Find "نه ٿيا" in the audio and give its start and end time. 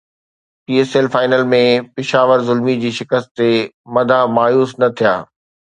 4.81-5.15